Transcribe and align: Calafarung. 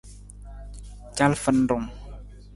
Calafarung. 1.17 1.85